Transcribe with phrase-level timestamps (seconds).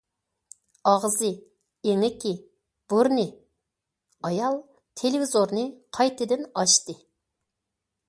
[0.91, 1.29] ئاغزى،
[1.91, 2.31] ئېڭىكى،
[2.95, 3.27] بۇرنى...
[4.31, 4.61] ئايال
[5.03, 7.03] تېلېۋىزورنى قايتىدىن ئاچتى.